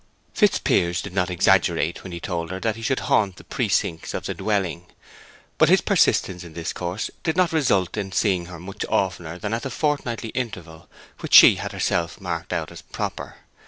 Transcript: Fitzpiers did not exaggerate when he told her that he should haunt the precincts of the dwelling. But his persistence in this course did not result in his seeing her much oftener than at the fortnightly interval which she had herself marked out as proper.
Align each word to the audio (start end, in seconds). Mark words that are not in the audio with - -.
Fitzpiers 0.33 0.99
did 1.03 1.13
not 1.13 1.29
exaggerate 1.29 2.01
when 2.01 2.11
he 2.11 2.19
told 2.19 2.49
her 2.49 2.59
that 2.59 2.75
he 2.75 2.81
should 2.81 3.01
haunt 3.01 3.35
the 3.35 3.43
precincts 3.43 4.15
of 4.15 4.25
the 4.25 4.33
dwelling. 4.33 4.87
But 5.59 5.69
his 5.69 5.81
persistence 5.81 6.43
in 6.43 6.53
this 6.55 6.73
course 6.73 7.11
did 7.21 7.37
not 7.37 7.53
result 7.53 7.95
in 7.97 8.09
his 8.09 8.17
seeing 8.17 8.45
her 8.47 8.59
much 8.59 8.83
oftener 8.89 9.37
than 9.37 9.53
at 9.53 9.61
the 9.61 9.69
fortnightly 9.69 10.29
interval 10.29 10.89
which 11.19 11.35
she 11.35 11.57
had 11.57 11.71
herself 11.71 12.19
marked 12.19 12.51
out 12.51 12.71
as 12.71 12.81
proper. 12.81 13.35